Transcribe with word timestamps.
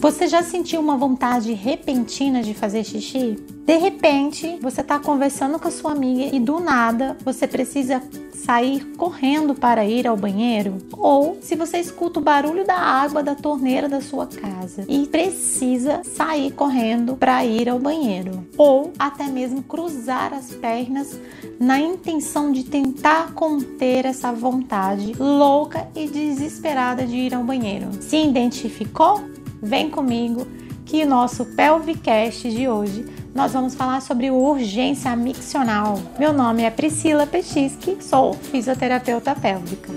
Você 0.00 0.26
já 0.26 0.42
sentiu 0.42 0.80
uma 0.80 0.96
vontade 0.96 1.52
repentina 1.52 2.42
de 2.42 2.54
fazer 2.54 2.84
xixi? 2.84 3.36
De 3.66 3.76
repente, 3.76 4.58
você 4.62 4.80
está 4.80 4.98
conversando 4.98 5.58
com 5.58 5.68
a 5.68 5.70
sua 5.70 5.92
amiga 5.92 6.34
e 6.34 6.40
do 6.40 6.58
nada 6.58 7.18
você 7.22 7.46
precisa 7.46 8.02
sair 8.32 8.82
correndo 8.96 9.54
para 9.54 9.84
ir 9.84 10.06
ao 10.06 10.16
banheiro? 10.16 10.78
Ou 10.92 11.36
se 11.42 11.54
você 11.54 11.78
escuta 11.78 12.18
o 12.18 12.22
barulho 12.22 12.66
da 12.66 12.76
água 12.76 13.22
da 13.22 13.34
torneira 13.34 13.90
da 13.90 14.00
sua 14.00 14.26
casa 14.26 14.86
e 14.88 15.06
precisa 15.06 16.00
sair 16.02 16.50
correndo 16.52 17.14
para 17.14 17.44
ir 17.44 17.68
ao 17.68 17.78
banheiro? 17.78 18.46
Ou 18.56 18.94
até 18.98 19.26
mesmo 19.26 19.62
cruzar 19.62 20.32
as 20.32 20.50
pernas 20.50 21.20
na 21.60 21.78
intenção 21.78 22.50
de 22.50 22.64
tentar 22.64 23.34
conter 23.34 24.06
essa 24.06 24.32
vontade 24.32 25.12
louca 25.18 25.86
e 25.94 26.08
desesperada 26.08 27.06
de 27.06 27.16
ir 27.16 27.34
ao 27.34 27.44
banheiro. 27.44 27.90
Se 28.00 28.16
identificou? 28.16 29.22
Vem 29.62 29.90
comigo 29.90 30.46
que 30.86 31.04
nosso 31.04 31.44
Pelvicast 31.44 32.50
de 32.50 32.66
hoje 32.66 33.04
nós 33.34 33.52
vamos 33.52 33.74
falar 33.74 34.00
sobre 34.00 34.30
urgência 34.30 35.14
miccional. 35.14 36.00
Meu 36.18 36.32
nome 36.32 36.62
é 36.62 36.70
Priscila 36.70 37.26
Pechisky, 37.26 37.98
sou 38.00 38.32
fisioterapeuta 38.32 39.34
pélvica. 39.34 39.92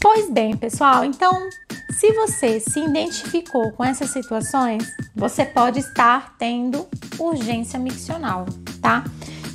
Pois 0.00 0.30
bem, 0.30 0.56
pessoal, 0.56 1.04
então 1.04 1.48
se 1.90 2.12
você 2.12 2.60
se 2.60 2.78
identificou 2.80 3.72
com 3.72 3.84
essas 3.84 4.10
situações, 4.10 4.84
você 5.14 5.44
pode 5.44 5.80
estar 5.80 6.36
tendo 6.38 6.86
urgência 7.18 7.78
miccional, 7.78 8.46
tá? 8.80 9.04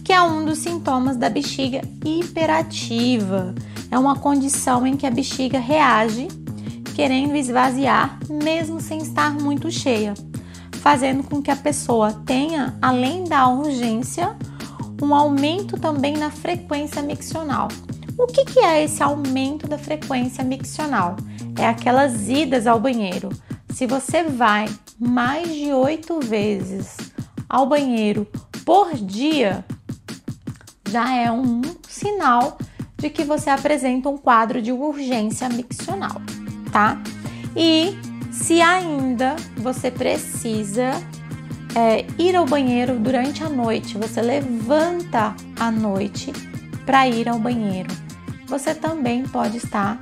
Que 0.08 0.14
é 0.14 0.22
um 0.22 0.46
dos 0.46 0.60
sintomas 0.60 1.18
da 1.18 1.30
bexiga 1.30 1.82
hiperativa. 2.06 3.54
É 3.92 4.00
uma 4.00 4.16
condição 4.16 4.88
em 4.88 4.96
que 4.96 5.06
a 5.06 5.12
bexiga 5.12 5.60
reage 5.60 6.30
querendo 6.96 7.36
esvaziar, 7.36 8.18
mesmo 8.30 8.80
sem 8.80 9.00
estar 9.00 9.34
muito 9.34 9.70
cheia, 9.70 10.14
fazendo 10.82 11.24
com 11.24 11.42
que 11.42 11.52
a 11.52 11.58
pessoa 11.58 12.14
tenha, 12.26 12.78
além 12.82 13.26
da 13.26 13.50
urgência, 13.50 14.34
um 15.04 15.14
aumento 15.14 15.78
também 15.78 16.16
na 16.16 16.32
frequência 16.32 17.02
miccional. 17.02 17.68
O 18.18 18.28
que, 18.28 18.46
que 18.46 18.60
é 18.62 18.86
esse 18.86 19.04
aumento 19.04 19.68
da 19.68 19.78
frequência 19.78 20.42
miccional? 20.42 21.18
é 21.60 21.66
aquelas 21.66 22.30
idas 22.30 22.66
ao 22.66 22.80
banheiro. 22.80 23.30
Se 23.72 23.86
você 23.86 24.24
vai 24.24 24.68
mais 24.98 25.54
de 25.54 25.74
oito 25.74 26.20
vezes 26.22 26.96
ao 27.50 27.66
banheiro 27.66 28.28
por 28.66 28.94
dia, 28.94 29.66
já 30.90 31.14
é 31.16 31.32
um 31.32 31.62
sinal 31.88 32.58
de 32.98 33.10
que 33.10 33.24
você 33.24 33.50
apresenta 33.50 34.10
um 34.10 34.18
quadro 34.18 34.62
de 34.62 34.72
urgência 34.72 35.48
miccional, 35.50 36.22
tá? 36.72 37.00
E 37.56 37.98
se 38.32 38.62
ainda 38.62 39.36
você 39.58 39.92
precisa 39.92 40.92
é, 41.76 42.06
ir 42.18 42.36
ao 42.36 42.46
banheiro 42.46 42.98
durante 42.98 43.44
a 43.44 43.50
noite, 43.50 43.98
você 43.98 44.22
levanta 44.22 45.36
à 45.60 45.70
noite 45.70 46.32
para 46.86 47.08
ir 47.08 47.30
ao 47.30 47.38
banheiro, 47.38 47.90
você 48.48 48.74
também 48.74 49.24
pode 49.24 49.58
estar 49.58 50.00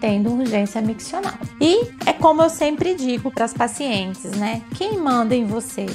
tendo 0.00 0.34
urgência 0.34 0.82
miccional. 0.82 1.32
E 1.60 1.88
é 2.04 2.12
como 2.12 2.42
eu 2.42 2.50
sempre 2.50 2.94
digo 2.94 3.30
para 3.30 3.46
as 3.46 3.54
pacientes, 3.54 4.32
né? 4.32 4.60
Quem 4.74 4.98
manda 4.98 5.34
em 5.34 5.46
você? 5.46 5.86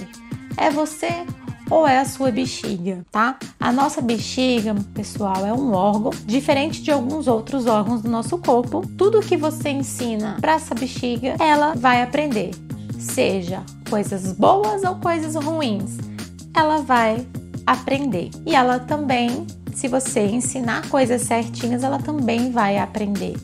É 0.58 0.72
você 0.72 1.26
ou 1.70 1.88
é 1.88 2.00
a 2.00 2.06
sua 2.06 2.32
bexiga, 2.32 3.06
tá? 3.12 3.38
A 3.60 3.72
nossa 3.72 4.02
bexiga, 4.02 4.76
pessoal, 4.94 5.46
é 5.46 5.54
um 5.54 5.74
órgão 5.74 6.12
diferente 6.26 6.82
de 6.82 6.92
alguns 6.92 7.28
outros 7.28 7.68
órgãos 7.68 8.02
do 8.02 8.10
nosso 8.10 8.38
corpo. 8.38 8.82
Tudo 8.98 9.22
que 9.22 9.38
você 9.38 9.70
ensina 9.70 10.38
para 10.42 10.54
essa 10.54 10.74
bexiga, 10.74 11.36
ela 11.40 11.74
vai 11.76 12.02
aprender, 12.02 12.52
seja 12.98 13.64
coisas 13.90 14.32
boas 14.34 14.84
ou 14.84 14.96
coisas 14.96 15.36
ruins. 15.36 15.98
Ela 16.56 16.82
vai 16.82 17.26
aprender. 17.66 18.32
E 18.46 18.56
ela 18.56 18.80
também, 18.80 19.46
se 19.74 19.88
você 19.88 20.26
ensinar 20.26 20.90
coisas 20.90 21.22
certinhas, 21.22 21.84
ela 21.84 22.00
também 22.00 22.52
vai 22.52 22.78
aprender. 22.78 23.36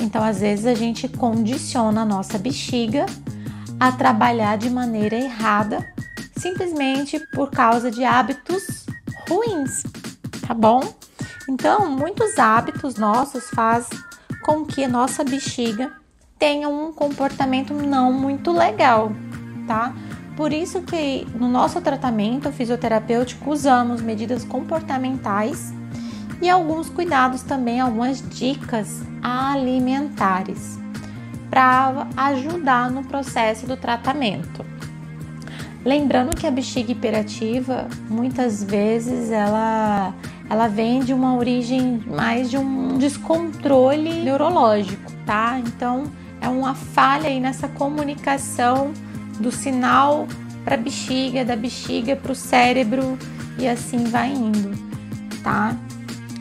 Então, 0.00 0.22
às 0.22 0.40
vezes, 0.40 0.66
a 0.66 0.74
gente 0.74 1.08
condiciona 1.08 2.02
a 2.02 2.04
nossa 2.04 2.38
bexiga 2.38 3.06
a 3.78 3.92
trabalhar 3.92 4.56
de 4.56 4.70
maneira 4.70 5.16
errada, 5.16 5.93
simplesmente 6.44 7.18
por 7.32 7.50
causa 7.50 7.90
de 7.90 8.04
hábitos 8.04 8.84
ruins, 9.26 9.82
tá 10.46 10.52
bom? 10.52 10.82
Então, 11.48 11.90
muitos 11.90 12.38
hábitos 12.38 12.96
nossos 12.96 13.48
faz 13.48 13.88
com 14.44 14.62
que 14.62 14.86
nossa 14.86 15.24
bexiga 15.24 15.90
tenha 16.38 16.68
um 16.68 16.92
comportamento 16.92 17.72
não 17.72 18.12
muito 18.12 18.52
legal, 18.52 19.10
tá? 19.66 19.94
Por 20.36 20.52
isso 20.52 20.82
que 20.82 21.26
no 21.34 21.48
nosso 21.48 21.80
tratamento 21.80 22.52
fisioterapêutico 22.52 23.50
usamos 23.50 24.02
medidas 24.02 24.44
comportamentais 24.44 25.72
e 26.42 26.50
alguns 26.50 26.90
cuidados 26.90 27.42
também, 27.42 27.80
algumas 27.80 28.20
dicas 28.36 29.00
alimentares 29.22 30.78
para 31.48 32.06
ajudar 32.18 32.90
no 32.90 33.02
processo 33.02 33.66
do 33.66 33.78
tratamento. 33.78 34.73
Lembrando 35.84 36.34
que 36.34 36.46
a 36.46 36.50
bexiga 36.50 36.92
hiperativa 36.92 37.88
muitas 38.08 38.64
vezes 38.64 39.30
ela 39.30 40.14
ela 40.48 40.68
vem 40.68 41.00
de 41.00 41.12
uma 41.12 41.36
origem 41.36 42.02
mais 42.06 42.50
de 42.50 42.56
um 42.56 42.98
descontrole 42.98 44.22
neurológico, 44.22 45.10
tá? 45.26 45.58
Então 45.58 46.04
é 46.40 46.48
uma 46.48 46.74
falha 46.74 47.28
aí 47.28 47.40
nessa 47.40 47.68
comunicação 47.68 48.92
do 49.40 49.50
sinal 49.50 50.26
para 50.64 50.74
a 50.74 50.78
bexiga, 50.78 51.44
da 51.44 51.56
bexiga 51.56 52.16
para 52.16 52.32
o 52.32 52.34
cérebro 52.34 53.18
e 53.58 53.66
assim 53.68 54.04
vai 54.04 54.30
indo, 54.30 54.70
tá? 55.42 55.76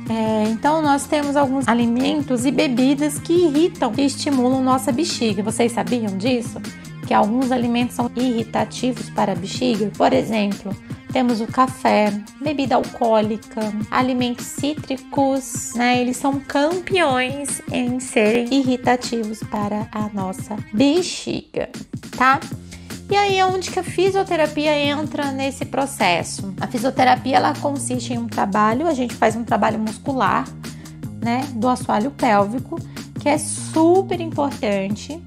É, 0.10 0.50
então, 0.50 0.82
nós 0.82 1.06
temos 1.06 1.36
alguns 1.36 1.68
alimentos 1.68 2.46
e 2.46 2.52
bebidas 2.52 3.18
que 3.18 3.34
irritam 3.34 3.94
e 3.98 4.06
estimulam 4.06 4.62
nossa 4.62 4.92
bexiga. 4.92 5.42
Vocês 5.42 5.72
sabiam 5.72 6.18
disso? 6.18 6.62
Que 7.06 7.14
alguns 7.14 7.52
alimentos 7.52 7.96
são 7.96 8.10
irritativos 8.16 9.10
para 9.10 9.34
a 9.34 9.36
bexiga? 9.36 9.92
Por 9.98 10.14
exemplo, 10.14 10.76
temos 11.12 11.42
o 11.42 11.48
café, 11.48 12.12
bebida 12.42 12.76
alcoólica, 12.76 13.62
alimentos 13.92 14.46
cítricos, 14.46 15.74
né? 15.76 16.02
Eles 16.02 16.18
são 16.18 16.40
campeões 16.40 17.62
em 17.72 18.00
serem 18.00 18.52
irritativos 18.52 19.40
para 19.44 19.88
a 19.92 20.10
nossa 20.14 20.58
bexiga, 20.74 21.70
tá? 22.18 22.40
E 23.12 23.16
aí 23.16 23.38
é 23.38 23.46
onde 23.46 23.70
que 23.70 23.78
a 23.78 23.84
fisioterapia 23.84 24.76
entra 24.76 25.32
nesse 25.32 25.66
processo. 25.66 26.52
A 26.60 26.66
fisioterapia 26.66 27.36
ela 27.36 27.54
consiste 27.54 28.14
em 28.14 28.18
um 28.18 28.28
trabalho, 28.28 28.88
a 28.88 28.94
gente 28.94 29.14
faz 29.14 29.36
um 29.36 29.44
trabalho 29.44 29.78
muscular, 29.78 30.48
né, 31.22 31.48
do 31.54 31.68
assoalho 31.68 32.10
pélvico, 32.10 32.80
que 33.20 33.30
é 33.30 33.38
super 33.38 34.20
importante. 34.20 35.22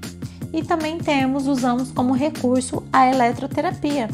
E 0.53 0.63
também 0.63 0.97
temos, 0.97 1.47
usamos 1.47 1.91
como 1.91 2.13
recurso 2.13 2.83
a 2.91 3.07
eletroterapia, 3.07 4.07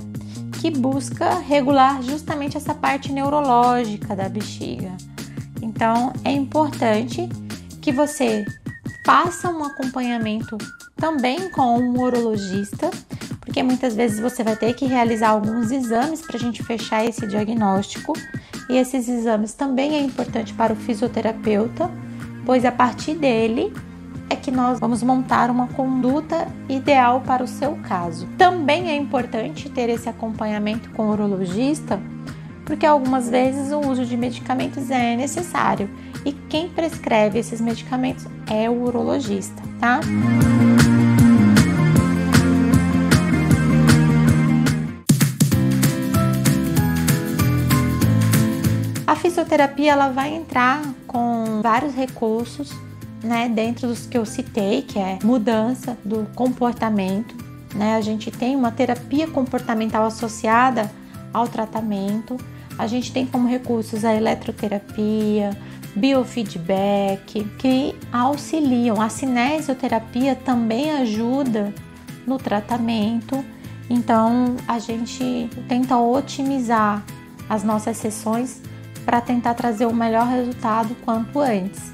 que 0.59 0.69
busca 0.71 1.39
regular 1.39 2.01
justamente 2.01 2.57
essa 2.57 2.73
parte 2.73 3.11
neurológica 3.11 4.15
da 4.15 4.27
bexiga. 4.27 4.91
Então, 5.61 6.11
é 6.23 6.31
importante 6.31 7.29
que 7.81 7.91
você 7.91 8.45
faça 9.05 9.49
um 9.49 9.63
acompanhamento 9.63 10.57
também 10.95 11.49
com 11.49 11.79
um 11.79 11.99
urologista 11.99 12.89
porque 13.53 13.61
muitas 13.61 13.93
vezes 13.93 14.19
você 14.19 14.43
vai 14.43 14.55
ter 14.55 14.73
que 14.73 14.85
realizar 14.85 15.29
alguns 15.29 15.69
exames 15.69 16.21
para 16.21 16.37
a 16.37 16.39
gente 16.39 16.63
fechar 16.63 17.05
esse 17.05 17.27
diagnóstico. 17.27 18.13
E 18.67 18.77
esses 18.77 19.07
exames 19.07 19.53
também 19.53 19.95
é 19.95 20.01
importante 20.01 20.51
para 20.55 20.73
o 20.73 20.75
fisioterapeuta, 20.75 21.91
pois 22.47 22.65
a 22.65 22.71
partir 22.71 23.13
dele 23.13 23.71
que 24.43 24.51
nós 24.51 24.77
vamos 24.77 25.01
montar 25.01 25.49
uma 25.49 25.67
conduta 25.67 26.47
ideal 26.67 27.21
para 27.21 27.41
o 27.41 27.47
seu 27.47 27.77
caso. 27.77 28.27
Também 28.37 28.89
é 28.89 28.95
importante 28.95 29.69
ter 29.69 29.89
esse 29.89 30.09
acompanhamento 30.09 30.89
com 30.89 31.07
o 31.07 31.11
urologista, 31.11 31.99
porque 32.65 32.85
algumas 32.85 33.29
vezes 33.29 33.71
o 33.71 33.79
uso 33.79 34.05
de 34.05 34.17
medicamentos 34.17 34.91
é 34.91 35.15
necessário 35.15 35.89
e 36.25 36.33
quem 36.33 36.67
prescreve 36.67 37.39
esses 37.39 37.61
medicamentos 37.61 38.27
é 38.45 38.69
o 38.69 38.83
urologista, 38.83 39.63
tá? 39.79 40.01
fisioterapia 49.23 49.93
ela 49.93 50.09
vai 50.09 50.33
entrar 50.33 50.81
com 51.07 51.61
vários 51.61 51.95
recursos, 51.95 52.73
né, 53.23 53.47
dentro 53.47 53.87
dos 53.87 54.05
que 54.05 54.17
eu 54.17 54.25
citei, 54.25 54.81
que 54.81 54.99
é 54.99 55.17
mudança 55.23 55.97
do 56.03 56.27
comportamento, 56.35 57.35
né? 57.73 57.95
A 57.95 58.01
gente 58.01 58.29
tem 58.29 58.55
uma 58.55 58.71
terapia 58.71 59.27
comportamental 59.27 60.05
associada 60.05 60.91
ao 61.33 61.47
tratamento. 61.47 62.37
a 62.75 62.87
gente 62.87 63.11
tem 63.11 63.23
como 63.25 63.47
recursos 63.47 64.03
a 64.03 64.15
eletroterapia, 64.15 65.55
biofeedback, 65.95 67.43
que 67.59 67.95
auxiliam. 68.11 68.99
A 68.99 69.09
cinesioterapia 69.09 70.35
também 70.35 70.91
ajuda 70.91 71.73
no 72.25 72.39
tratamento. 72.39 73.45
Então, 73.89 74.55
a 74.67 74.79
gente 74.79 75.49
tenta 75.67 75.97
otimizar 75.97 77.03
as 77.47 77.63
nossas 77.63 77.97
sessões 77.97 78.59
para 79.05 79.21
tentar 79.21 79.53
trazer 79.53 79.85
o 79.85 79.93
melhor 79.93 80.27
resultado 80.27 80.95
quanto 81.05 81.39
antes. 81.39 81.93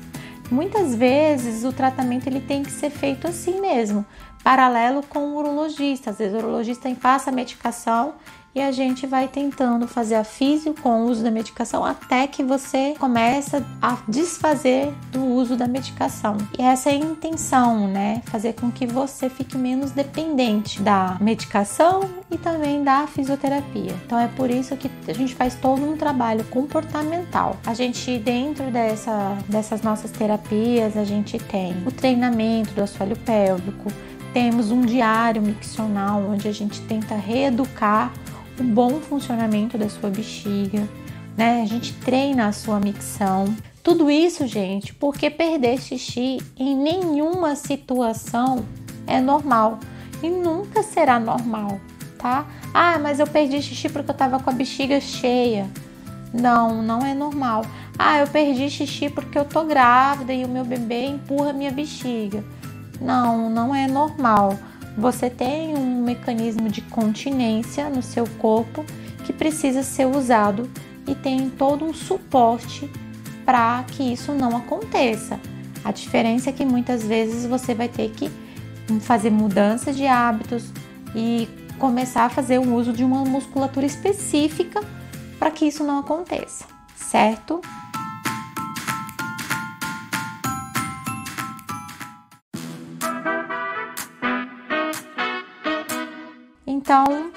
Muitas 0.51 0.95
vezes 0.95 1.63
o 1.63 1.71
tratamento 1.71 2.27
ele 2.27 2.39
tem 2.39 2.63
que 2.63 2.71
ser 2.71 2.89
feito 2.89 3.27
assim 3.27 3.61
mesmo, 3.61 4.03
paralelo 4.43 5.03
com 5.03 5.19
o 5.19 5.37
urologista. 5.37 6.09
Às 6.09 6.17
vezes 6.17 6.33
o 6.33 6.37
urologista 6.37 6.89
passa 6.95 7.29
a 7.29 7.33
medicação 7.33 8.15
e 8.53 8.61
a 8.61 8.71
gente 8.71 9.05
vai 9.05 9.27
tentando 9.27 9.87
fazer 9.87 10.15
a 10.15 10.23
físio 10.23 10.73
com 10.73 11.01
o 11.01 11.09
uso 11.09 11.23
da 11.23 11.31
medicação 11.31 11.85
até 11.85 12.27
que 12.27 12.43
você 12.43 12.95
começa 12.99 13.65
a 13.81 13.97
desfazer 14.07 14.91
do 15.11 15.23
uso 15.23 15.55
da 15.55 15.67
medicação. 15.67 16.37
E 16.57 16.61
essa 16.61 16.89
é 16.89 16.93
a 16.93 16.95
intenção, 16.95 17.87
né? 17.87 18.21
Fazer 18.25 18.53
com 18.53 18.71
que 18.71 18.85
você 18.85 19.29
fique 19.29 19.57
menos 19.57 19.91
dependente 19.91 20.81
da 20.81 21.17
medicação 21.21 22.09
e 22.31 22.37
também 22.37 22.83
da 22.83 23.05
fisioterapia. 23.07 23.93
Então 24.05 24.17
é 24.17 24.27
por 24.27 24.49
isso 24.49 24.75
que 24.75 24.89
a 25.07 25.13
gente 25.13 25.35
faz 25.35 25.55
todo 25.55 25.83
um 25.83 25.95
trabalho 25.95 26.43
comportamental. 26.45 27.55
A 27.65 27.73
gente 27.73 28.17
dentro 28.17 28.71
dessa, 28.71 29.37
dessas 29.47 29.81
nossas 29.81 30.11
terapias, 30.11 30.97
a 30.97 31.03
gente 31.03 31.37
tem 31.37 31.75
o 31.85 31.91
treinamento 31.91 32.73
do 32.73 32.81
assoalho 32.81 33.17
pélvico, 33.17 33.91
temos 34.33 34.71
um 34.71 34.81
diário 34.81 35.41
miccional 35.41 36.21
onde 36.21 36.47
a 36.47 36.51
gente 36.51 36.81
tenta 36.81 37.15
reeducar 37.15 38.11
o 38.59 38.63
bom 38.63 38.99
funcionamento 38.99 39.77
da 39.77 39.89
sua 39.89 40.09
bexiga, 40.09 40.87
né? 41.37 41.61
A 41.61 41.65
gente 41.65 41.93
treina 41.93 42.47
a 42.47 42.51
sua 42.51 42.79
micção. 42.79 43.53
Tudo 43.81 44.11
isso, 44.11 44.45
gente, 44.45 44.93
porque 44.93 45.29
perder 45.29 45.79
xixi 45.79 46.39
em 46.57 46.75
nenhuma 46.75 47.55
situação 47.55 48.65
é 49.07 49.21
normal 49.21 49.79
e 50.21 50.29
nunca 50.29 50.83
será 50.83 51.19
normal, 51.19 51.79
tá? 52.17 52.45
Ah, 52.73 52.99
mas 52.99 53.19
eu 53.19 53.27
perdi 53.27 53.61
xixi 53.61 53.89
porque 53.89 54.11
eu 54.11 54.15
tava 54.15 54.39
com 54.39 54.49
a 54.49 54.53
bexiga 54.53 54.99
cheia. 54.99 55.67
Não, 56.33 56.83
não 56.83 56.99
é 56.99 57.13
normal. 57.13 57.65
Ah, 57.97 58.19
eu 58.19 58.27
perdi 58.27 58.69
xixi 58.69 59.09
porque 59.09 59.37
eu 59.37 59.45
tô 59.45 59.63
grávida 59.63 60.33
e 60.33 60.45
o 60.45 60.49
meu 60.49 60.63
bebê 60.63 61.05
empurra 61.05 61.53
minha 61.53 61.71
bexiga. 61.71 62.43
Não, 63.01 63.49
não 63.49 63.73
é 63.73 63.87
normal 63.87 64.57
você 64.97 65.29
tem 65.29 65.75
um 65.75 66.03
mecanismo 66.03 66.69
de 66.69 66.81
continência 66.81 67.89
no 67.89 68.01
seu 68.01 68.27
corpo 68.37 68.85
que 69.25 69.31
precisa 69.31 69.83
ser 69.83 70.05
usado 70.05 70.69
e 71.07 71.15
tem 71.15 71.49
todo 71.49 71.85
um 71.85 71.93
suporte 71.93 72.89
para 73.45 73.83
que 73.83 74.03
isso 74.03 74.33
não 74.33 74.55
aconteça. 74.55 75.39
A 75.83 75.91
diferença 75.91 76.49
é 76.49 76.53
que 76.53 76.65
muitas 76.65 77.03
vezes 77.03 77.45
você 77.45 77.73
vai 77.73 77.87
ter 77.87 78.09
que 78.11 78.29
fazer 79.01 79.29
mudanças 79.29 79.95
de 79.95 80.05
hábitos 80.05 80.71
e 81.15 81.47
começar 81.77 82.25
a 82.25 82.29
fazer 82.29 82.59
o 82.59 82.75
uso 82.75 82.91
de 82.91 83.03
uma 83.03 83.23
musculatura 83.23 83.85
específica 83.85 84.81
para 85.37 85.49
que 85.49 85.65
isso 85.65 85.83
não 85.83 85.99
aconteça, 85.99 86.65
certo? 86.95 87.61
Então, 96.89 97.29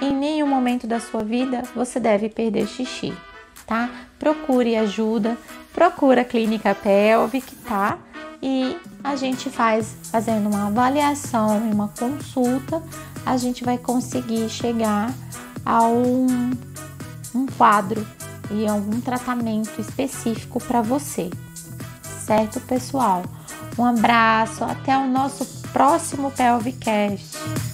em 0.00 0.10
nenhum 0.10 0.46
momento 0.46 0.86
da 0.86 0.98
sua 0.98 1.22
vida 1.22 1.62
você 1.74 2.00
deve 2.00 2.30
perder 2.30 2.66
xixi, 2.66 3.12
tá? 3.66 3.90
Procure 4.18 4.74
ajuda, 4.74 5.36
procura 5.70 6.22
a 6.22 6.24
clínica 6.24 6.74
pélvica, 6.74 7.52
tá? 7.68 7.98
E 8.40 8.78
a 9.04 9.16
gente 9.16 9.50
faz 9.50 9.94
fazendo 10.04 10.48
uma 10.48 10.68
avaliação 10.68 11.68
e 11.68 11.74
uma 11.74 11.88
consulta, 11.88 12.82
a 13.26 13.36
gente 13.36 13.64
vai 13.64 13.76
conseguir 13.76 14.48
chegar 14.48 15.12
a 15.62 15.82
um, 15.82 16.50
um 17.34 17.44
quadro 17.58 18.06
e 18.50 18.66
algum 18.66 18.98
tratamento 18.98 19.78
específico 19.78 20.58
para 20.58 20.80
você. 20.80 21.28
Certo, 22.24 22.58
pessoal? 22.60 23.24
Um 23.78 23.84
abraço, 23.84 24.64
até 24.64 24.96
o 24.96 25.06
nosso 25.06 25.44
próximo 25.70 26.30
Pelvicast. 26.30 27.69